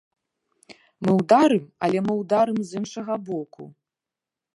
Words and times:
Мы 1.07 1.11
ўдарым, 1.19 1.65
але 1.87 1.99
мы 2.07 2.13
ўдарым 2.21 2.57
з 2.71 2.81
іншага 2.81 3.13
боку. 3.29 3.63